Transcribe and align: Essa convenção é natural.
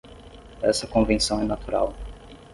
Essa 0.63 0.87
convenção 0.87 1.41
é 1.41 1.43
natural. 1.45 1.93